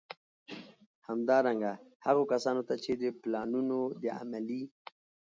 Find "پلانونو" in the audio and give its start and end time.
3.21-3.79